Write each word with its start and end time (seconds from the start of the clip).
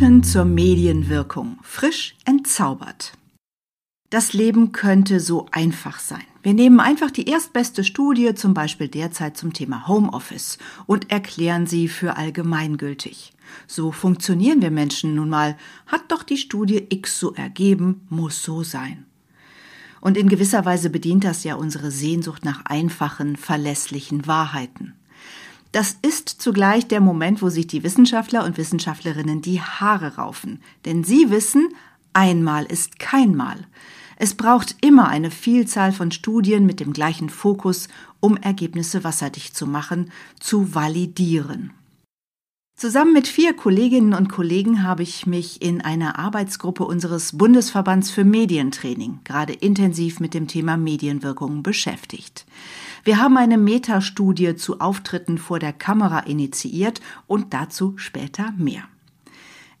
Mythen 0.00 0.22
zur 0.22 0.46
Medienwirkung. 0.46 1.58
Frisch 1.60 2.16
entzaubert. 2.24 3.12
Das 4.08 4.32
Leben 4.32 4.72
könnte 4.72 5.20
so 5.20 5.46
einfach 5.52 5.98
sein. 5.98 6.24
Wir 6.42 6.54
nehmen 6.54 6.80
einfach 6.80 7.10
die 7.10 7.28
erstbeste 7.28 7.84
Studie, 7.84 8.34
zum 8.34 8.54
Beispiel 8.54 8.88
derzeit 8.88 9.36
zum 9.36 9.52
Thema 9.52 9.88
Homeoffice, 9.88 10.56
und 10.86 11.10
erklären 11.10 11.66
sie 11.66 11.86
für 11.86 12.16
allgemeingültig. 12.16 13.34
So 13.66 13.92
funktionieren 13.92 14.62
wir 14.62 14.70
Menschen 14.70 15.14
nun 15.14 15.28
mal. 15.28 15.58
Hat 15.86 16.10
doch 16.10 16.22
die 16.22 16.38
Studie 16.38 16.86
X 16.88 17.20
so 17.20 17.34
ergeben, 17.34 18.06
muss 18.08 18.42
so 18.42 18.62
sein. 18.62 19.04
Und 20.00 20.16
in 20.16 20.30
gewisser 20.30 20.64
Weise 20.64 20.88
bedient 20.88 21.24
das 21.24 21.44
ja 21.44 21.56
unsere 21.56 21.90
Sehnsucht 21.90 22.42
nach 22.42 22.64
einfachen, 22.64 23.36
verlässlichen 23.36 24.26
Wahrheiten. 24.26 24.94
Das 25.72 25.96
ist 26.02 26.28
zugleich 26.28 26.88
der 26.88 27.00
Moment, 27.00 27.42
wo 27.42 27.48
sich 27.48 27.66
die 27.66 27.84
Wissenschaftler 27.84 28.44
und 28.44 28.58
Wissenschaftlerinnen 28.58 29.40
die 29.40 29.60
Haare 29.60 30.16
raufen. 30.16 30.60
Denn 30.84 31.04
sie 31.04 31.30
wissen, 31.30 31.68
einmal 32.12 32.64
ist 32.64 32.98
kein 32.98 33.36
Mal. 33.36 33.66
Es 34.16 34.34
braucht 34.34 34.76
immer 34.80 35.08
eine 35.08 35.30
Vielzahl 35.30 35.92
von 35.92 36.10
Studien 36.10 36.66
mit 36.66 36.80
dem 36.80 36.92
gleichen 36.92 37.30
Fokus, 37.30 37.88
um 38.18 38.36
Ergebnisse 38.36 39.04
wasserdicht 39.04 39.56
zu 39.56 39.66
machen, 39.66 40.10
zu 40.40 40.74
validieren. 40.74 41.72
Zusammen 42.80 43.12
mit 43.12 43.28
vier 43.28 43.52
Kolleginnen 43.52 44.14
und 44.14 44.30
Kollegen 44.30 44.82
habe 44.82 45.02
ich 45.02 45.26
mich 45.26 45.60
in 45.60 45.82
einer 45.82 46.18
Arbeitsgruppe 46.18 46.82
unseres 46.86 47.36
Bundesverbands 47.36 48.10
für 48.10 48.24
Medientraining 48.24 49.20
gerade 49.22 49.52
intensiv 49.52 50.18
mit 50.18 50.32
dem 50.32 50.48
Thema 50.48 50.78
Medienwirkungen 50.78 51.62
beschäftigt. 51.62 52.46
Wir 53.04 53.18
haben 53.18 53.36
eine 53.36 53.58
Metastudie 53.58 54.56
zu 54.56 54.80
Auftritten 54.80 55.36
vor 55.36 55.58
der 55.58 55.74
Kamera 55.74 56.20
initiiert 56.20 57.02
und 57.26 57.52
dazu 57.52 57.98
später 57.98 58.54
mehr. 58.56 58.84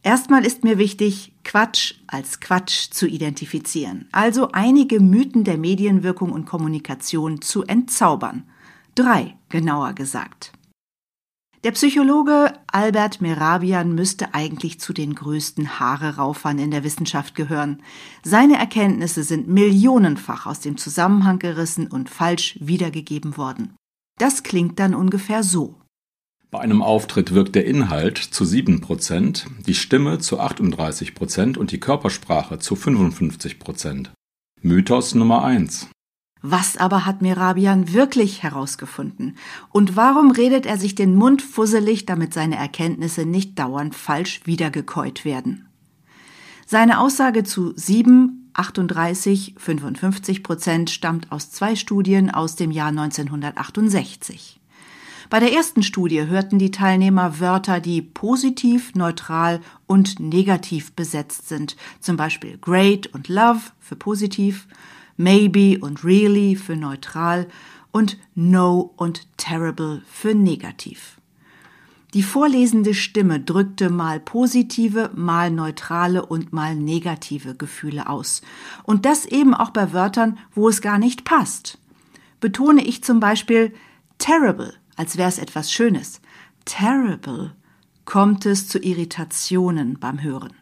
Erstmal 0.02 0.44
ist 0.44 0.62
mir 0.62 0.76
wichtig, 0.76 1.32
Quatsch 1.42 1.94
als 2.06 2.38
Quatsch 2.38 2.90
zu 2.90 3.06
identifizieren, 3.06 4.10
also 4.12 4.52
einige 4.52 5.00
Mythen 5.00 5.44
der 5.44 5.56
Medienwirkung 5.56 6.32
und 6.32 6.44
Kommunikation 6.44 7.40
zu 7.40 7.62
entzaubern. 7.62 8.42
Drei, 8.94 9.38
genauer 9.48 9.94
gesagt. 9.94 10.52
Der 11.62 11.72
Psychologe 11.72 12.54
Albert 12.72 13.20
Merabian 13.20 13.94
müsste 13.94 14.32
eigentlich 14.32 14.80
zu 14.80 14.94
den 14.94 15.14
größten 15.14 15.78
Haareraufern 15.78 16.58
in 16.58 16.70
der 16.70 16.84
Wissenschaft 16.84 17.34
gehören. 17.34 17.82
Seine 18.22 18.56
Erkenntnisse 18.56 19.24
sind 19.24 19.46
millionenfach 19.46 20.46
aus 20.46 20.60
dem 20.60 20.78
Zusammenhang 20.78 21.38
gerissen 21.38 21.86
und 21.86 22.08
falsch 22.08 22.56
wiedergegeben 22.62 23.36
worden. 23.36 23.74
Das 24.18 24.42
klingt 24.42 24.78
dann 24.78 24.94
ungefähr 24.94 25.42
so. 25.42 25.74
Bei 26.50 26.60
einem 26.60 26.80
Auftritt 26.80 27.34
wirkt 27.34 27.54
der 27.54 27.66
Inhalt 27.66 28.16
zu 28.16 28.44
7%, 28.44 29.44
die 29.66 29.74
Stimme 29.74 30.18
zu 30.18 30.40
38% 30.40 31.58
und 31.58 31.72
die 31.72 31.80
Körpersprache 31.80 32.58
zu 32.58 32.74
55%. 32.74 34.08
Mythos 34.62 35.14
Nummer 35.14 35.44
1. 35.44 35.90
Was 36.42 36.78
aber 36.78 37.04
hat 37.04 37.20
Merabian 37.20 37.92
wirklich 37.92 38.42
herausgefunden? 38.42 39.36
Und 39.70 39.96
warum 39.96 40.30
redet 40.30 40.64
er 40.64 40.78
sich 40.78 40.94
den 40.94 41.14
Mund 41.14 41.42
fusselig, 41.42 42.06
damit 42.06 42.32
seine 42.32 42.56
Erkenntnisse 42.56 43.26
nicht 43.26 43.58
dauernd 43.58 43.94
falsch 43.94 44.40
wiedergekäut 44.44 45.24
werden? 45.24 45.66
Seine 46.66 47.00
Aussage 47.00 47.44
zu 47.44 47.72
7, 47.76 48.50
38, 48.54 49.54
55 49.58 50.42
Prozent 50.42 50.90
stammt 50.90 51.30
aus 51.30 51.50
zwei 51.50 51.76
Studien 51.76 52.30
aus 52.30 52.56
dem 52.56 52.70
Jahr 52.70 52.88
1968. 52.88 54.60
Bei 55.28 55.40
der 55.40 55.52
ersten 55.52 55.82
Studie 55.82 56.26
hörten 56.26 56.58
die 56.58 56.72
Teilnehmer 56.72 57.38
Wörter, 57.38 57.80
die 57.80 58.02
positiv, 58.02 58.94
neutral 58.94 59.60
und 59.86 60.18
negativ 60.18 60.92
besetzt 60.92 61.48
sind, 61.48 61.76
zum 62.00 62.16
Beispiel 62.16 62.58
great 62.58 63.06
und 63.08 63.28
love 63.28 63.60
für 63.78 63.94
positiv 63.94 64.66
maybe 65.20 65.78
und 65.78 66.02
really 66.02 66.56
für 66.56 66.76
neutral 66.76 67.46
und 67.92 68.18
no 68.34 68.92
und 68.96 69.26
terrible 69.36 70.02
für 70.10 70.34
negativ. 70.34 71.18
Die 72.14 72.22
vorlesende 72.22 72.94
Stimme 72.94 73.38
drückte 73.38 73.88
mal 73.88 74.18
positive, 74.18 75.10
mal 75.14 75.50
neutrale 75.50 76.26
und 76.26 76.52
mal 76.52 76.74
negative 76.74 77.54
Gefühle 77.54 78.08
aus. 78.08 78.42
Und 78.82 79.04
das 79.06 79.26
eben 79.26 79.54
auch 79.54 79.70
bei 79.70 79.92
Wörtern, 79.92 80.38
wo 80.54 80.68
es 80.68 80.80
gar 80.80 80.98
nicht 80.98 81.24
passt. 81.24 81.78
Betone 82.40 82.82
ich 82.84 83.04
zum 83.04 83.20
Beispiel 83.20 83.72
terrible, 84.18 84.74
als 84.96 85.18
wäre 85.18 85.28
es 85.28 85.38
etwas 85.38 85.70
Schönes. 85.70 86.20
Terrible 86.64 87.52
kommt 88.06 88.44
es 88.44 88.66
zu 88.66 88.78
Irritationen 88.80 90.00
beim 90.00 90.20
Hören. 90.20 90.59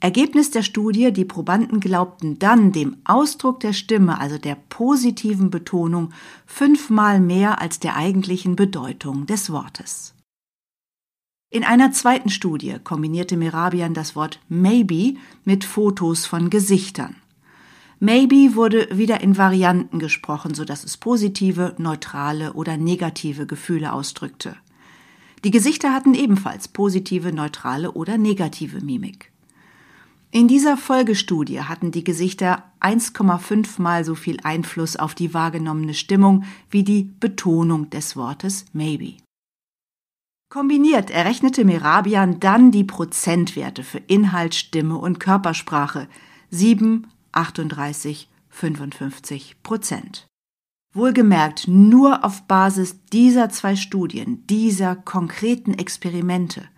Ergebnis 0.00 0.50
der 0.50 0.62
Studie, 0.62 1.12
die 1.12 1.24
Probanden 1.24 1.80
glaubten 1.80 2.38
dann 2.38 2.70
dem 2.70 2.98
Ausdruck 3.04 3.60
der 3.60 3.72
Stimme, 3.72 4.20
also 4.20 4.36
der 4.36 4.56
positiven 4.68 5.50
Betonung, 5.50 6.12
fünfmal 6.44 7.18
mehr 7.18 7.60
als 7.60 7.80
der 7.80 7.96
eigentlichen 7.96 8.56
Bedeutung 8.56 9.26
des 9.26 9.50
Wortes. 9.50 10.14
In 11.48 11.64
einer 11.64 11.92
zweiten 11.92 12.28
Studie 12.28 12.76
kombinierte 12.82 13.36
Merabian 13.36 13.94
das 13.94 14.14
Wort 14.14 14.40
maybe 14.48 15.14
mit 15.44 15.64
Fotos 15.64 16.26
von 16.26 16.50
Gesichtern. 16.50 17.16
Maybe 17.98 18.54
wurde 18.54 18.88
wieder 18.90 19.22
in 19.22 19.38
Varianten 19.38 19.98
gesprochen, 19.98 20.54
sodass 20.54 20.84
es 20.84 20.98
positive, 20.98 21.74
neutrale 21.78 22.52
oder 22.52 22.76
negative 22.76 23.46
Gefühle 23.46 23.94
ausdrückte. 23.94 24.56
Die 25.44 25.50
Gesichter 25.50 25.94
hatten 25.94 26.12
ebenfalls 26.12 26.68
positive, 26.68 27.32
neutrale 27.32 27.92
oder 27.92 28.18
negative 28.18 28.82
Mimik. 28.82 29.32
In 30.36 30.48
dieser 30.48 30.76
Folgestudie 30.76 31.62
hatten 31.62 31.92
die 31.92 32.04
Gesichter 32.04 32.62
1,5 32.82 33.80
mal 33.80 34.04
so 34.04 34.14
viel 34.14 34.36
Einfluss 34.42 34.96
auf 34.96 35.14
die 35.14 35.32
wahrgenommene 35.32 35.94
Stimmung 35.94 36.44
wie 36.68 36.84
die 36.84 37.04
Betonung 37.04 37.88
des 37.88 38.16
Wortes 38.16 38.66
maybe. 38.74 39.14
Kombiniert 40.50 41.08
errechnete 41.08 41.64
Merabian 41.64 42.38
dann 42.38 42.70
die 42.70 42.84
Prozentwerte 42.84 43.82
für 43.82 43.96
Inhalt, 43.96 44.54
Stimme 44.54 44.98
und 44.98 45.20
Körpersprache 45.20 46.06
7, 46.50 47.06
38, 47.32 48.28
55 48.50 49.62
Prozent. 49.62 50.26
Wohlgemerkt 50.92 51.66
nur 51.66 52.26
auf 52.26 52.42
Basis 52.42 53.00
dieser 53.10 53.48
zwei 53.48 53.74
Studien, 53.74 54.46
dieser 54.48 54.96
konkreten 54.96 55.72
Experimente. 55.72 56.68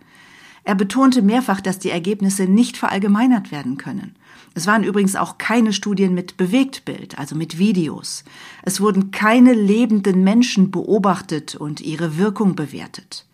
Er 0.63 0.75
betonte 0.75 1.21
mehrfach, 1.21 1.61
dass 1.61 1.79
die 1.79 1.89
Ergebnisse 1.89 2.43
nicht 2.43 2.77
verallgemeinert 2.77 3.51
werden 3.51 3.77
können. 3.77 4.15
Es 4.53 4.67
waren 4.67 4.83
übrigens 4.83 5.15
auch 5.15 5.37
keine 5.37 5.73
Studien 5.73 6.13
mit 6.13 6.37
Bewegtbild, 6.37 7.17
also 7.17 7.35
mit 7.35 7.57
Videos. 7.57 8.23
Es 8.63 8.81
wurden 8.81 9.11
keine 9.11 9.53
lebenden 9.53 10.23
Menschen 10.23 10.71
beobachtet 10.71 11.55
und 11.55 11.81
ihre 11.81 12.17
Wirkung 12.17 12.55
bewertet. 12.55 13.25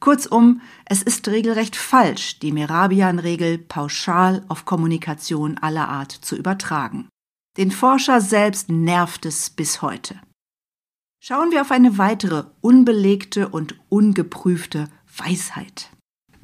Kurzum, 0.00 0.60
es 0.84 1.02
ist 1.02 1.26
regelrecht 1.28 1.76
falsch, 1.76 2.38
die 2.40 2.52
Merabian-Regel 2.52 3.58
pauschal 3.58 4.44
auf 4.48 4.64
Kommunikation 4.64 5.56
aller 5.58 5.88
Art 5.88 6.12
zu 6.12 6.36
übertragen. 6.36 7.08
Den 7.56 7.70
Forscher 7.70 8.20
selbst 8.20 8.68
nervt 8.68 9.24
es 9.24 9.48
bis 9.48 9.80
heute. 9.80 10.20
Schauen 11.22 11.50
wir 11.50 11.62
auf 11.62 11.70
eine 11.70 11.96
weitere 11.96 12.44
unbelegte 12.60 13.48
und 13.48 13.74
ungeprüfte 13.88 14.88
Weisheit. 15.16 15.90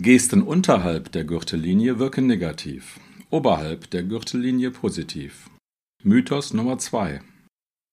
Gesten 0.03 0.43
unterhalb 0.43 1.13
der 1.13 1.23
Gürtellinie 1.23 2.01
wirken 2.01 2.27
negativ, 2.27 2.99
oberhalb 3.31 3.89
der 3.91 4.03
Gürtellinie 4.03 4.73
positiv. 4.73 5.49
Mythos 6.03 6.53
Nummer 6.53 6.77
2. 6.77 7.21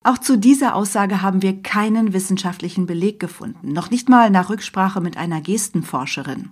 Auch 0.03 0.17
zu 0.17 0.35
dieser 0.35 0.73
Aussage 0.73 1.21
haben 1.21 1.43
wir 1.43 1.61
keinen 1.61 2.11
wissenschaftlichen 2.11 2.87
Beleg 2.87 3.19
gefunden, 3.19 3.73
noch 3.73 3.91
nicht 3.91 4.09
mal 4.09 4.31
nach 4.31 4.49
Rücksprache 4.49 5.01
mit 5.01 5.17
einer 5.17 5.39
Gestenforscherin. 5.39 6.49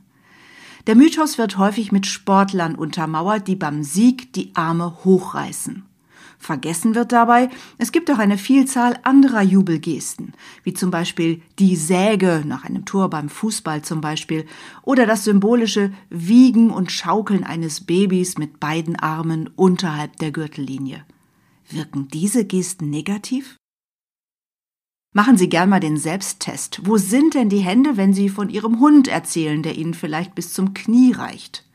Der 0.85 0.95
Mythos 0.95 1.39
wird 1.39 1.57
häufig 1.57 1.91
mit 1.91 2.05
Sportlern 2.05 2.75
untermauert, 2.75 3.47
die 3.47 3.55
beim 3.55 3.81
Sieg 3.81 4.31
die 4.33 4.51
Arme 4.53 5.03
hochreißen. 5.05 5.85
Vergessen 6.39 6.95
wird 6.95 7.11
dabei, 7.11 7.49
es 7.77 7.91
gibt 7.91 8.11
auch 8.11 8.19
eine 8.19 8.37
Vielzahl 8.37 8.99
anderer 9.03 9.41
Jubelgesten, 9.41 10.33
wie 10.63 10.73
zum 10.73 10.91
Beispiel 10.91 11.41
die 11.59 11.75
Säge 11.75 12.43
nach 12.45 12.63
einem 12.63 12.85
Tor 12.85 13.09
beim 13.09 13.27
Fußball 13.27 13.81
zum 13.81 14.01
Beispiel 14.01 14.45
oder 14.83 15.05
das 15.05 15.23
symbolische 15.23 15.91
Wiegen 16.09 16.69
und 16.69 16.91
Schaukeln 16.91 17.43
eines 17.43 17.81
Babys 17.81 18.37
mit 18.37 18.59
beiden 18.59 18.95
Armen 18.95 19.49
unterhalb 19.55 20.17
der 20.17 20.31
Gürtellinie. 20.31 21.05
Wirken 21.69 22.07
diese 22.07 22.45
Gesten 22.45 22.89
negativ? 22.89 23.57
Machen 25.13 25.37
Sie 25.37 25.49
gern 25.49 25.69
mal 25.69 25.79
den 25.79 25.97
Selbsttest. 25.97 26.81
Wo 26.83 26.97
sind 26.97 27.33
denn 27.33 27.49
die 27.49 27.59
Hände, 27.59 27.97
wenn 27.97 28.13
Sie 28.13 28.29
von 28.29 28.49
Ihrem 28.49 28.79
Hund 28.79 29.07
erzählen, 29.07 29.63
der 29.63 29.75
Ihnen 29.75 29.95
vielleicht 29.95 30.35
bis 30.35 30.53
zum 30.53 30.75
Knie 30.75 31.11
reicht? 31.11 31.66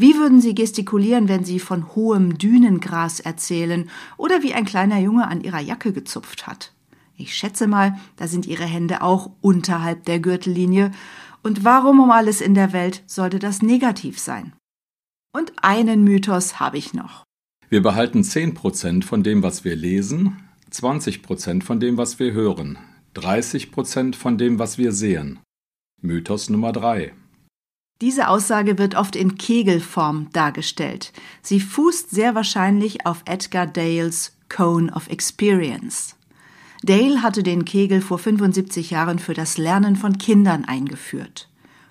Wie 0.00 0.14
würden 0.14 0.40
Sie 0.40 0.54
gestikulieren, 0.54 1.28
wenn 1.28 1.44
Sie 1.44 1.58
von 1.58 1.96
hohem 1.96 2.38
Dünengras 2.38 3.18
erzählen 3.18 3.90
oder 4.16 4.44
wie 4.44 4.54
ein 4.54 4.64
kleiner 4.64 5.00
Junge 5.00 5.26
an 5.26 5.40
Ihrer 5.40 5.58
Jacke 5.58 5.92
gezupft 5.92 6.46
hat? 6.46 6.72
Ich 7.16 7.34
schätze 7.34 7.66
mal, 7.66 7.98
da 8.14 8.28
sind 8.28 8.46
Ihre 8.46 8.64
Hände 8.64 9.02
auch 9.02 9.32
unterhalb 9.40 10.04
der 10.04 10.20
Gürtellinie. 10.20 10.92
Und 11.42 11.64
warum 11.64 11.98
um 11.98 12.12
alles 12.12 12.40
in 12.40 12.54
der 12.54 12.72
Welt 12.72 13.02
sollte 13.06 13.40
das 13.40 13.60
negativ 13.60 14.20
sein? 14.20 14.52
Und 15.34 15.52
einen 15.62 16.04
Mythos 16.04 16.60
habe 16.60 16.78
ich 16.78 16.94
noch. 16.94 17.24
Wir 17.68 17.82
behalten 17.82 18.20
10% 18.20 19.02
von 19.02 19.24
dem, 19.24 19.42
was 19.42 19.64
wir 19.64 19.74
lesen, 19.74 20.36
20% 20.70 21.64
von 21.64 21.80
dem, 21.80 21.96
was 21.96 22.20
wir 22.20 22.32
hören, 22.32 22.78
30% 23.16 24.14
von 24.14 24.38
dem, 24.38 24.60
was 24.60 24.78
wir 24.78 24.92
sehen. 24.92 25.40
Mythos 26.00 26.50
Nummer 26.50 26.70
3. 26.70 27.12
Diese 28.00 28.28
Aussage 28.28 28.78
wird 28.78 28.94
oft 28.94 29.16
in 29.16 29.36
Kegelform 29.36 30.28
dargestellt. 30.32 31.12
Sie 31.42 31.58
fußt 31.58 32.10
sehr 32.10 32.34
wahrscheinlich 32.36 33.06
auf 33.06 33.22
Edgar 33.24 33.66
Dales 33.66 34.36
Cone 34.48 34.92
of 34.92 35.08
Experience. 35.08 36.14
Dale 36.82 37.22
hatte 37.22 37.42
den 37.42 37.64
Kegel 37.64 38.00
vor 38.00 38.18
75 38.18 38.90
Jahren 38.90 39.18
für 39.18 39.34
das 39.34 39.58
Lernen 39.58 39.96
von 39.96 40.16
Kindern 40.18 40.64
eingeführt. 40.64 41.48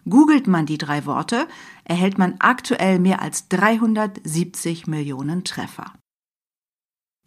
Googelt 0.10 0.48
man 0.48 0.66
die 0.66 0.78
drei 0.78 1.06
Worte, 1.06 1.46
erhält 1.84 2.18
man 2.18 2.36
aktuell 2.40 3.00
mehr 3.00 3.22
als 3.22 3.50
370 3.50 4.88
Millionen 4.88 5.44
Treffer. 5.44 5.92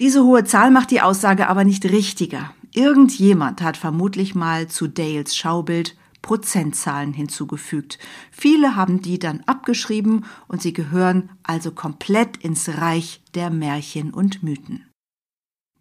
Diese 0.00 0.24
hohe 0.24 0.44
Zahl 0.44 0.70
macht 0.70 0.90
die 0.90 1.02
Aussage 1.02 1.48
aber 1.48 1.64
nicht 1.64 1.84
richtiger. 1.84 2.54
Irgendjemand 2.72 3.60
hat 3.60 3.76
vermutlich 3.76 4.34
mal 4.34 4.68
zu 4.68 4.88
Dales 4.88 5.36
Schaubild 5.36 5.96
Prozentzahlen 6.22 7.12
hinzugefügt. 7.12 7.98
Viele 8.30 8.76
haben 8.76 9.00
die 9.02 9.18
dann 9.18 9.42
abgeschrieben 9.46 10.24
und 10.48 10.62
sie 10.62 10.72
gehören 10.72 11.30
also 11.42 11.72
komplett 11.72 12.36
ins 12.38 12.68
Reich 12.68 13.22
der 13.34 13.50
Märchen 13.50 14.12
und 14.12 14.42
Mythen. 14.42 14.86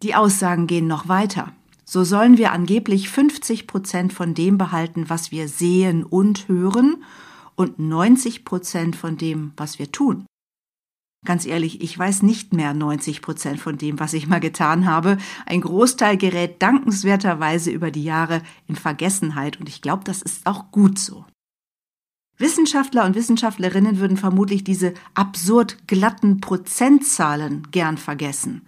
Die 0.02 0.14
Aussagen 0.14 0.66
gehen 0.66 0.86
noch 0.86 1.08
weiter. 1.08 1.52
So 1.84 2.04
sollen 2.04 2.38
wir 2.38 2.52
angeblich 2.52 3.10
50 3.10 3.66
Prozent 3.66 4.12
von 4.12 4.34
dem 4.34 4.58
behalten, 4.58 5.10
was 5.10 5.32
wir 5.32 5.48
sehen 5.48 6.04
und 6.04 6.48
hören 6.48 7.04
und 7.56 7.78
90 7.78 8.44
Prozent 8.44 8.96
von 8.96 9.16
dem, 9.16 9.52
was 9.56 9.78
wir 9.78 9.90
tun. 9.90 10.24
Ganz 11.26 11.44
ehrlich, 11.44 11.82
ich 11.82 11.98
weiß 11.98 12.22
nicht 12.22 12.54
mehr 12.54 12.72
90 12.72 13.20
Prozent 13.20 13.60
von 13.60 13.76
dem, 13.76 14.00
was 14.00 14.14
ich 14.14 14.26
mal 14.26 14.40
getan 14.40 14.86
habe. 14.86 15.18
Ein 15.44 15.60
Großteil 15.60 16.16
gerät 16.16 16.62
dankenswerterweise 16.62 17.70
über 17.70 17.90
die 17.90 18.04
Jahre 18.04 18.42
in 18.66 18.76
Vergessenheit 18.76 19.60
und 19.60 19.68
ich 19.68 19.82
glaube, 19.82 20.02
das 20.04 20.22
ist 20.22 20.46
auch 20.46 20.70
gut 20.70 20.98
so. 20.98 21.26
Wissenschaftler 22.38 23.04
und 23.04 23.14
Wissenschaftlerinnen 23.14 23.98
würden 23.98 24.16
vermutlich 24.16 24.64
diese 24.64 24.94
absurd 25.12 25.86
glatten 25.86 26.40
Prozentzahlen 26.40 27.70
gern 27.70 27.98
vergessen. 27.98 28.62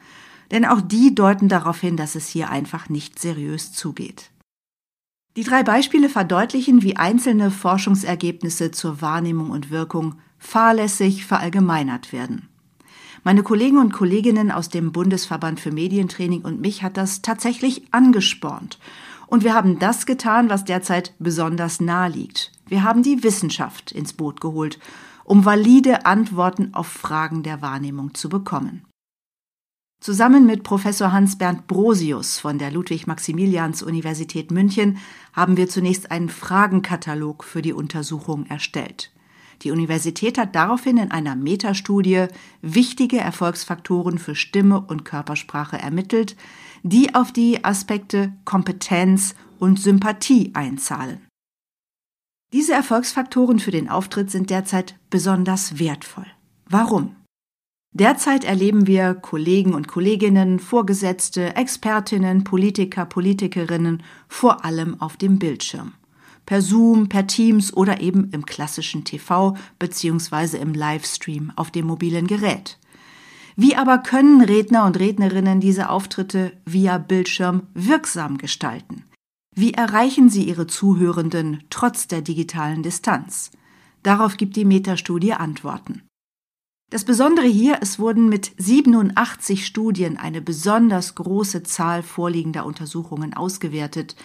Denn 0.51 0.67
auch 0.67 0.83
die 0.83 1.15
deuten 1.15 1.49
darauf 1.49 1.81
hin, 1.81 1.97
dass 1.97 2.15
es 2.15 2.29
hier 2.29 2.51
einfach 2.51 2.91
nicht 2.91 3.19
seriös 3.19 3.73
zugeht. 3.73 4.31
Die 5.37 5.45
drei 5.45 5.63
Beispiele 5.63 6.11
verdeutlichen, 6.11 6.83
wie 6.83 6.97
einzelne 6.97 7.51
Forschungsergebnisse 7.51 8.71
zur 8.71 9.01
Wahrnehmung 9.01 9.49
und 9.49 9.71
Wirkung 9.71 10.17
fahrlässig 10.43 11.25
verallgemeinert 11.25 12.13
werden. 12.13 12.49
Meine 13.25 13.45
Kollegen 13.45 13.79
und 13.79 13.93
Kolleginnen 13.93 14.51
aus 14.51 14.69
dem 14.69 14.91
Bundesverband 14.91 15.61
für 15.61 15.71
Medientraining 15.71 16.43
und 16.43 16.61
mich 16.61 16.83
hat 16.83 16.97
das 16.97 17.23
tatsächlich 17.23 17.83
angespornt. 17.93 18.79
Und 19.29 19.45
wir 19.45 19.55
haben 19.55 19.79
das 19.79 20.05
getan, 20.05 20.51
was 20.51 20.65
derzeit 20.65 21.15
besonders 21.21 21.81
nahe 21.81 22.11
liegt. 22.11 22.51
Wir 22.67 22.83
haben 22.83 23.05
die 23.05 23.23
Wissenschaft 23.23 23.93
ins 23.93 24.13
Boot 24.13 24.41
geholt, 24.41 24.79
um 25.25 25.45
valide 25.45 26.05
Antworten 26.05 26.75
auf 26.75 26.89
Fragen 26.89 27.45
der 27.45 27.63
Wahrnehmung 27.63 28.15
zu 28.15 28.29
bekommen. 28.29 28.85
Zusammen 30.01 30.45
mit 30.45 30.65
Professor 30.65 31.13
Hans-Bernd 31.13 31.69
Brosius 31.69 32.41
von 32.41 32.59
der 32.59 32.73
Ludwig-Maximilians-Universität 32.73 34.51
München 34.51 34.99
haben 35.33 35.57
wir 35.57 35.69
zunächst 35.69 36.11
einen 36.11 36.29
Fragenkatalog 36.29 37.45
für 37.45 37.63
die 37.63 37.73
Untersuchung 37.73 38.47
erstellt. 38.47 39.12
Die 39.63 39.71
Universität 39.71 40.39
hat 40.39 40.55
daraufhin 40.57 40.97
in 40.97 41.11
einer 41.13 41.37
Metastudie 41.37 42.27
wichtige 42.63 43.19
Erfolgsfaktoren 43.19 44.19
für 44.19 44.35
Stimme 44.35 44.81
und 44.81 45.05
Körpersprache 45.05 45.79
ermittelt, 45.79 46.37
die 46.83 47.15
auf 47.15 47.33
die 47.33 47.65
Aspekte 47.65 48.33
Kompetenz 48.45 49.35
und 49.61 49.79
Sympathie 49.79 50.51
einzahlen. 50.55 51.21
Diese 52.53 52.73
Erfolgsfaktoren 52.73 53.61
für 53.61 53.71
den 53.71 53.89
Auftritt 53.89 54.31
sind 54.31 54.51
derzeit 54.51 54.99
besonders 55.11 55.79
wertvoll. 55.79 56.27
Warum? 56.69 57.17
Derzeit 57.95 58.45
erleben 58.45 58.87
wir 58.87 59.15
Kollegen 59.15 59.75
und 59.75 59.87
Kolleginnen, 59.87 60.59
Vorgesetzte, 60.59 61.57
Expertinnen, 61.57 62.43
Politiker, 62.43 63.05
Politikerinnen 63.05 64.03
vor 64.29 64.65
allem 64.65 65.01
auf 65.01 65.17
dem 65.17 65.39
Bildschirm 65.39 65.93
per 66.47 66.63
Zoom, 66.63 67.09
per 67.09 67.27
Teams 67.27 67.73
oder 67.73 68.01
eben 68.01 68.31
im 68.33 68.47
klassischen 68.47 69.05
TV 69.05 69.57
bzw. 69.79 70.59
im 70.59 70.75
Livestream 70.75 71.53
auf 71.57 71.71
dem 71.71 71.87
mobilen 71.87 72.27
Gerät. 72.27 72.79
Wie 73.57 73.77
aber 73.77 73.99
können 73.99 74.41
Redner 74.41 74.87
und 74.87 74.99
Rednerinnen 74.99 75.61
diese 75.61 75.91
Auftritte 75.91 76.53
via 76.65 76.99
Bildschirm 76.99 77.65
wirksam 77.75 78.39
gestalten? 78.39 79.05
Wie 79.55 79.75
erreichen 79.75 80.31
sie 80.31 80.45
ihre 80.45 80.67
Zuhörenden 80.67 81.65
trotz 81.69 82.09
der 82.09 82.23
digitalen 82.23 82.83
Distanz? 82.83 83.51
Darauf 84.03 84.39
gibt 84.39 84.57
die 84.57 84.65
Metastudie 84.65 85.35
Antworten. 85.35 86.03
Das 86.89 87.05
Besondere 87.05 87.47
hier, 87.47 87.79
es 87.81 87.99
wurden 87.99 88.29
mit 88.29 88.53
87 88.59 89.65
Studien 89.65 90.19
eine 90.19 90.43
besonders 90.43 91.15
große 91.15 91.63
Zahl 91.63 92.03
vorliegender 92.03 92.67
Untersuchungen 92.67 93.33
ausgewertet, 93.35 94.17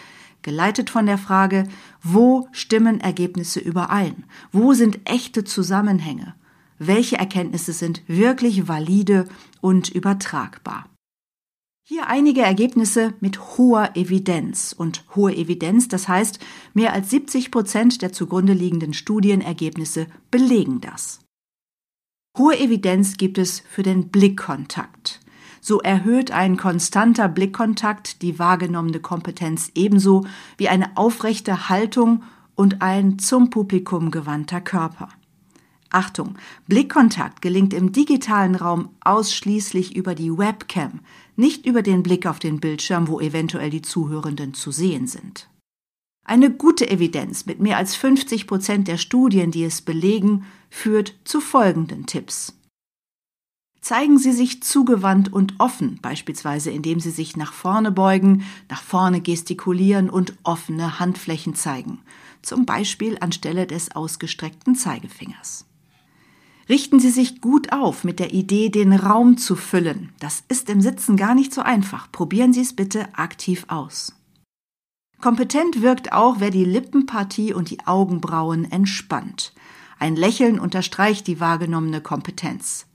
geleitet 0.42 0.90
von 0.90 1.06
der 1.06 1.18
Frage, 1.18 1.68
wo 2.04 2.48
stimmen 2.52 3.02
Ergebnisse 3.02 3.60
überein? 3.60 4.26
Wo 4.52 4.74
sind 4.74 5.00
echte 5.06 5.44
Zusammenhänge? 5.44 6.36
Welche 6.80 7.18
Erkenntnisse 7.18 7.74
sind 7.74 8.04
wirklich 8.08 8.68
valide 8.68 9.28
und 9.62 9.90
übertragbar? 9.90 10.90
Hier 11.84 12.08
einige 12.08 12.42
Ergebnisse 12.42 13.14
mit 13.22 13.58
hoher 13.58 13.92
Evidenz. 13.96 14.76
Und 14.78 15.06
hohe 15.16 15.34
Evidenz, 15.34 15.88
das 15.88 16.08
heißt, 16.08 16.40
mehr 16.74 16.92
als 16.92 17.10
70 17.10 17.50
Prozent 17.50 18.02
der 18.02 18.12
zugrunde 18.12 18.54
liegenden 18.54 18.94
Studienergebnisse 18.94 20.08
belegen 20.30 20.82
das. 20.82 21.22
Hohe 22.38 22.60
Evidenz 22.60 23.16
gibt 23.18 23.38
es 23.38 23.62
für 23.62 23.84
den 23.84 24.10
Blickkontakt 24.10 25.22
so 25.68 25.82
erhöht 25.82 26.32
ein 26.32 26.56
konstanter 26.56 27.28
Blickkontakt 27.28 28.22
die 28.22 28.40
wahrgenommene 28.40 29.02
Kompetenz 29.02 29.70
ebenso 29.76 30.26
wie 30.56 30.70
eine 30.70 30.96
aufrechte 30.96 31.68
Haltung 31.68 32.24
und 32.56 32.82
ein 32.82 33.20
zum 33.20 33.50
Publikum 33.50 34.10
gewandter 34.10 34.62
Körper. 34.62 35.10
Achtung, 35.90 36.38
Blickkontakt 36.68 37.42
gelingt 37.42 37.74
im 37.74 37.92
digitalen 37.92 38.56
Raum 38.56 38.90
ausschließlich 39.02 39.94
über 39.94 40.16
die 40.16 40.38
Webcam, 40.38 41.02
nicht 41.36 41.66
über 41.66 41.82
den 41.82 42.02
Blick 42.02 42.26
auf 42.26 42.40
den 42.40 42.62
Bildschirm, 42.62 43.10
wo 43.10 43.20
eventuell 43.20 43.70
die 43.70 43.82
Zuhörenden 43.82 44.54
zu 44.54 44.72
sehen 44.72 45.06
sind. 45.06 45.50
Eine 46.24 46.50
gute 46.50 46.90
Evidenz 46.90 47.46
mit 47.46 47.60
mehr 47.60 47.76
als 47.76 47.94
50 47.96 48.48
Prozent 48.48 48.88
der 48.88 48.98
Studien, 48.98 49.52
die 49.52 49.66
es 49.66 49.82
belegen, 49.82 50.46
führt 50.70 51.16
zu 51.26 51.42
folgenden 51.42 52.06
Tipps. 52.06 52.57
Zeigen 53.82 54.18
Sie 54.18 54.32
sich 54.32 54.64
zugewandt 54.64 55.32
und 55.32 55.56
offen, 55.60 56.00
beispielsweise 56.02 56.72
indem 56.72 57.00
Sie 57.00 57.12
sich 57.12 57.38
nach 57.38 57.54
vorne 57.54 57.92
beugen, 57.92 58.44
nach 58.70 58.82
vorne 58.82 59.22
gestikulieren 59.22 60.10
und 60.10 60.34
offene 60.44 61.00
Handflächen 61.00 61.56
zeigen, 61.56 62.00
zum 62.42 62.66
Beispiel 62.66 63.18
anstelle 63.22 63.68
des 63.68 63.96
ausgestreckten 63.96 64.76
Zeigefingers. 64.76 65.66
Richten 66.70 67.00
Sie 67.00 67.12
sich 67.12 67.40
gut 67.40 67.72
auf 67.72 68.04
mit 68.04 68.20
der 68.20 68.34
Idee, 68.34 68.70
den 68.70 68.92
Raum 68.92 69.38
zu 69.38 69.56
füllen. 69.56 70.10
Das 70.20 70.44
ist 70.50 70.70
im 70.70 70.82
Sitzen 70.82 71.16
gar 71.16 71.34
nicht 71.34 71.54
so 71.54 71.62
einfach. 71.62 72.12
Probieren 72.12 72.52
Sie 72.52 72.62
es 72.62 72.76
bitte 72.76 73.08
aktiv 73.16 73.66
aus. 73.70 74.14
Kompetent 75.22 75.82
wirkt 75.82 76.12
auch, 76.12 76.36
wer 76.40 76.52
die 76.52 76.66
Lippenpartie 76.66 77.54
und 77.54 77.70
die 77.70 77.88
Augenbrauen 77.88 78.70
entspannt. 78.70 79.54
Ein 79.98 80.16
Lächeln 80.16 80.60
unterstreicht 80.60 81.26
die 81.26 81.40
wahrgenommene 81.40 82.02
Kompetenz. 82.02 82.86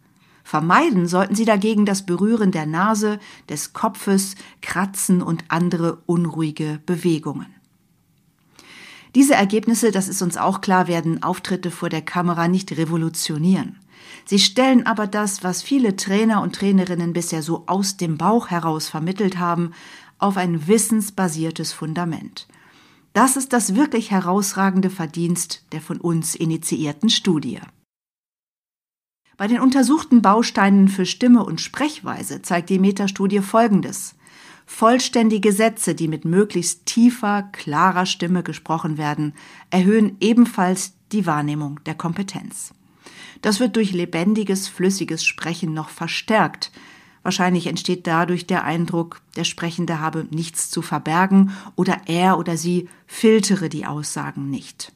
Vermeiden 0.44 1.06
sollten 1.06 1.34
Sie 1.34 1.44
dagegen 1.44 1.86
das 1.86 2.04
Berühren 2.04 2.50
der 2.50 2.66
Nase, 2.66 3.18
des 3.48 3.72
Kopfes, 3.72 4.34
Kratzen 4.60 5.22
und 5.22 5.44
andere 5.48 5.98
unruhige 6.06 6.80
Bewegungen. 6.84 7.54
Diese 9.14 9.34
Ergebnisse, 9.34 9.90
das 9.90 10.08
ist 10.08 10.22
uns 10.22 10.36
auch 10.36 10.60
klar, 10.60 10.88
werden 10.88 11.22
Auftritte 11.22 11.70
vor 11.70 11.90
der 11.90 12.02
Kamera 12.02 12.48
nicht 12.48 12.72
revolutionieren. 12.76 13.78
Sie 14.24 14.38
stellen 14.38 14.86
aber 14.86 15.06
das, 15.06 15.44
was 15.44 15.62
viele 15.62 15.96
Trainer 15.96 16.42
und 16.42 16.54
Trainerinnen 16.54 17.12
bisher 17.12 17.42
so 17.42 17.64
aus 17.66 17.96
dem 17.96 18.16
Bauch 18.16 18.48
heraus 18.48 18.88
vermittelt 18.88 19.38
haben, 19.38 19.72
auf 20.18 20.36
ein 20.36 20.66
wissensbasiertes 20.66 21.72
Fundament. 21.72 22.46
Das 23.12 23.36
ist 23.36 23.52
das 23.52 23.74
wirklich 23.74 24.10
herausragende 24.10 24.88
Verdienst 24.88 25.64
der 25.72 25.82
von 25.82 26.00
uns 26.00 26.34
initiierten 26.34 27.10
Studie. 27.10 27.60
Bei 29.36 29.46
den 29.46 29.60
untersuchten 29.60 30.22
Bausteinen 30.22 30.88
für 30.88 31.06
Stimme 31.06 31.44
und 31.44 31.60
Sprechweise 31.60 32.42
zeigt 32.42 32.70
die 32.70 32.78
Metastudie 32.78 33.40
Folgendes. 33.40 34.14
Vollständige 34.66 35.52
Sätze, 35.52 35.94
die 35.94 36.08
mit 36.08 36.24
möglichst 36.24 36.86
tiefer, 36.86 37.48
klarer 37.52 38.06
Stimme 38.06 38.42
gesprochen 38.42 38.98
werden, 38.98 39.34
erhöhen 39.70 40.16
ebenfalls 40.20 40.94
die 41.12 41.26
Wahrnehmung 41.26 41.80
der 41.84 41.94
Kompetenz. 41.94 42.72
Das 43.40 43.58
wird 43.58 43.76
durch 43.76 43.92
lebendiges, 43.92 44.68
flüssiges 44.68 45.24
Sprechen 45.24 45.74
noch 45.74 45.88
verstärkt. 45.88 46.70
Wahrscheinlich 47.22 47.66
entsteht 47.66 48.06
dadurch 48.06 48.46
der 48.46 48.64
Eindruck, 48.64 49.20
der 49.36 49.44
Sprechende 49.44 50.00
habe 50.00 50.26
nichts 50.30 50.70
zu 50.70 50.82
verbergen 50.82 51.52
oder 51.76 52.02
er 52.06 52.38
oder 52.38 52.56
sie 52.56 52.88
filtere 53.06 53.68
die 53.68 53.86
Aussagen 53.86 54.50
nicht. 54.50 54.92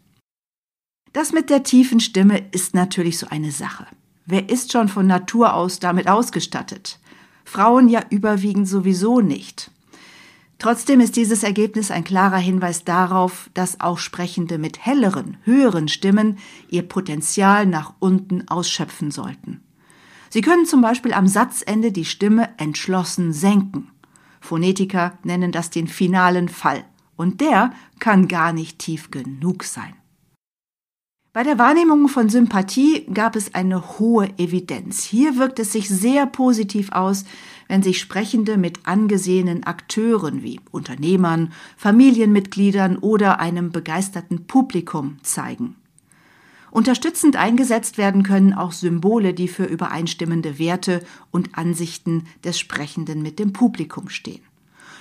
Das 1.12 1.33
mit 1.33 1.50
der 1.50 1.62
tiefen 1.62 2.00
Stimme 2.00 2.47
ist 2.50 2.75
natürlich 2.75 3.19
so 3.19 3.26
eine 3.28 3.50
Sache. 3.50 3.87
Wer 4.26 4.49
ist 4.49 4.73
schon 4.73 4.88
von 4.88 5.06
Natur 5.06 5.54
aus 5.54 5.78
damit 5.78 6.09
ausgestattet? 6.09 6.99
Frauen 7.45 7.88
ja 7.88 8.02
überwiegend 8.11 8.66
sowieso 8.66 9.21
nicht. 9.21 9.71
Trotzdem 10.59 11.00
ist 11.00 11.14
dieses 11.14 11.45
Ergebnis 11.45 11.92
ein 11.92 12.02
klarer 12.02 12.38
Hinweis 12.38 12.83
darauf, 12.83 13.50
dass 13.54 13.80
auch 13.80 13.99
Sprechende 13.99 14.59
mit 14.59 14.85
helleren, 14.85 15.37
höheren 15.45 15.87
Stimmen 15.87 16.38
ihr 16.68 16.83
Potenzial 16.83 17.66
nach 17.66 17.95
unten 18.00 18.49
ausschöpfen 18.49 19.12
sollten. 19.12 19.61
Sie 20.30 20.40
können 20.40 20.66
zum 20.66 20.80
Beispiel 20.80 21.12
am 21.12 21.28
Satzende 21.28 21.92
die 21.92 22.04
Stimme 22.04 22.49
entschlossen 22.59 23.33
senken. 23.33 23.90
Phonetiker 24.40 25.18
nennen 25.23 25.52
das 25.52 25.71
den 25.71 25.87
finalen 25.87 26.49
Fall, 26.49 26.85
und 27.16 27.40
der 27.40 27.73
kann 28.00 28.26
gar 28.26 28.52
nicht 28.52 28.78
tief 28.78 29.11
genug 29.11 29.62
sein. 29.62 29.95
Bei 31.37 31.43
der 31.43 31.59
Wahrnehmung 31.59 32.09
von 32.09 32.31
Sympathie 32.31 33.05
gab 33.12 33.37
es 33.37 33.55
eine 33.55 33.99
hohe 33.99 34.31
Evidenz. 34.38 35.02
Hier 35.02 35.37
wirkt 35.37 35.59
es 35.59 35.71
sich 35.71 35.87
sehr 35.87 36.25
positiv 36.25 36.93
aus, 36.93 37.26
wenn 37.69 37.83
sich 37.83 38.00
Sprechende 38.00 38.57
mit 38.57 38.87
angesehenen 38.87 39.64
Akteuren 39.64 40.43
wie 40.43 40.61
Unternehmern, 40.71 41.52
Familienmitgliedern 41.76 42.97
oder 42.97 43.38
einem 43.38 43.71
begeisterten 43.71 44.47
Publikum 44.47 45.19
zeigen. 45.25 45.76
Unterstützend 46.71 47.37
eingesetzt 47.37 47.99
werden 47.99 48.23
können 48.23 48.55
auch 48.55 48.73
Symbole, 48.73 49.35
die 49.35 49.49
für 49.49 49.64
übereinstimmende 49.64 50.59
Werte 50.59 51.02
und 51.33 51.59
Ansichten 51.59 52.25
des 52.45 52.59
Sprechenden 52.59 53.21
mit 53.21 53.38
dem 53.38 53.52
Publikum 53.52 54.09
stehen. 54.09 54.40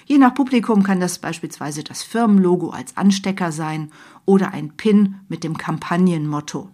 Je 0.05 0.19
nach 0.19 0.35
Publikum 0.35 0.83
kann 0.83 0.99
das 0.99 1.19
beispielsweise 1.19 1.83
das 1.83 2.03
Firmenlogo 2.03 2.69
als 2.69 2.95
Anstecker 2.95 3.51
sein 3.51 3.91
oder 4.25 4.53
ein 4.53 4.77
Pin 4.77 5.15
mit 5.27 5.43
dem 5.43 5.57
Kampagnenmotto. 5.57 6.69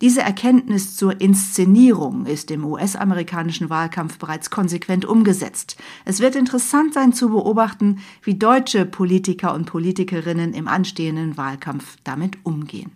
Diese 0.00 0.22
Erkenntnis 0.22 0.96
zur 0.96 1.20
Inszenierung 1.20 2.26
ist 2.26 2.50
im 2.50 2.64
US-amerikanischen 2.64 3.70
Wahlkampf 3.70 4.18
bereits 4.18 4.50
konsequent 4.50 5.04
umgesetzt. 5.04 5.76
Es 6.04 6.20
wird 6.20 6.34
interessant 6.34 6.94
sein 6.94 7.12
zu 7.12 7.30
beobachten, 7.30 8.00
wie 8.22 8.34
deutsche 8.34 8.86
Politiker 8.86 9.54
und 9.54 9.66
Politikerinnen 9.66 10.52
im 10.52 10.66
anstehenden 10.66 11.36
Wahlkampf 11.36 11.96
damit 12.04 12.38
umgehen. 12.44 12.92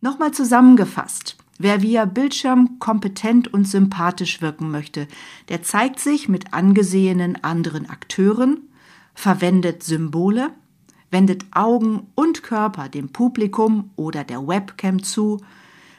Nochmal 0.00 0.32
zusammengefasst. 0.32 1.36
Wer 1.62 1.82
via 1.82 2.06
Bildschirm 2.06 2.78
kompetent 2.78 3.52
und 3.52 3.68
sympathisch 3.68 4.40
wirken 4.40 4.70
möchte, 4.70 5.06
der 5.50 5.62
zeigt 5.62 6.00
sich 6.00 6.26
mit 6.26 6.54
angesehenen 6.54 7.44
anderen 7.44 7.90
Akteuren, 7.90 8.70
verwendet 9.12 9.82
Symbole, 9.82 10.54
wendet 11.10 11.44
Augen 11.50 12.06
und 12.14 12.42
Körper 12.42 12.88
dem 12.88 13.10
Publikum 13.10 13.90
oder 13.96 14.24
der 14.24 14.48
Webcam 14.48 15.02
zu, 15.02 15.42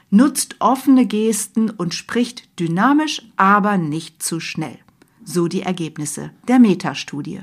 nutzt 0.09 0.55
offene 0.57 1.05
Gesten 1.05 1.69
und 1.69 1.93
spricht 1.93 2.59
dynamisch, 2.59 3.21
aber 3.37 3.77
nicht 3.77 4.23
zu 4.23 4.39
schnell. 4.39 4.79
So 5.23 5.47
die 5.47 5.61
Ergebnisse 5.61 6.31
der 6.47 6.57
Metastudie. 6.57 7.41